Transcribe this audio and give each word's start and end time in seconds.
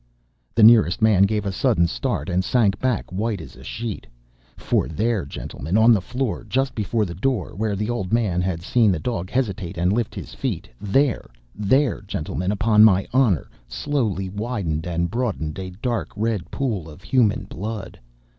"The 0.55 0.63
nearest 0.63 0.99
man 1.03 1.21
gave 1.25 1.45
a 1.45 1.51
sudden 1.51 1.85
start 1.85 2.27
and 2.27 2.43
sank 2.43 2.79
back 2.79 3.11
white 3.11 3.39
as 3.39 3.55
a 3.55 3.63
sheet. 3.63 4.07
"For 4.57 4.87
there, 4.87 5.25
gentlemen, 5.27 5.77
on 5.77 5.93
the 5.93 6.01
floor, 6.01 6.43
just 6.49 6.73
before 6.73 7.05
the 7.05 7.13
door, 7.13 7.53
where 7.55 7.75
the 7.75 7.91
old 7.91 8.11
man 8.11 8.41
had 8.41 8.63
seen 8.63 8.91
the 8.91 8.97
dog 8.97 9.29
hesitate 9.29 9.77
and 9.77 9.93
lift 9.93 10.15
his 10.15 10.33
feet, 10.33 10.67
there! 10.81 11.29
there! 11.53 12.01
gentlemen 12.01 12.51
upon 12.51 12.83
my 12.83 13.05
honor, 13.13 13.47
slowly 13.67 14.27
widened 14.27 14.87
and 14.87 15.11
broadened 15.11 15.59
a 15.59 15.69
dark 15.83 16.09
red 16.15 16.49
pool 16.49 16.89
of 16.89 17.03
human 17.03 17.43
blood! 17.43 17.99